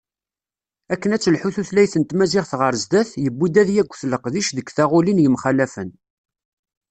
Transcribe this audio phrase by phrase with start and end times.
[0.93, 5.89] Akken ad telḥu tutlayt n tmaziɣt ɣer sdat, yewwi-d ad yaget leqdic deg taɣulin yemxalafen.